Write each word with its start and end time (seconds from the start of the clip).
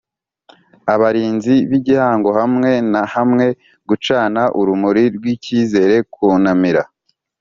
Abarinzi 0.93 1.55
b 1.69 1.71
igihango 1.79 2.29
hamwe 2.39 2.71
na 2.91 3.01
hamwe 3.13 3.45
gucana 3.89 4.41
urumuri 4.59 5.03
rw 5.15 5.23
icyizere 5.33 5.95
kunamira 6.13 6.83